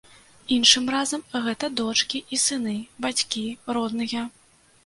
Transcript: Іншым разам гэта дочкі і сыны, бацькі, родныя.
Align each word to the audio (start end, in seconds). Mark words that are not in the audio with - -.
Іншым 0.55 0.87
разам 0.95 1.21
гэта 1.47 1.69
дочкі 1.81 2.23
і 2.37 2.41
сыны, 2.47 2.75
бацькі, 3.07 3.45
родныя. 3.79 4.29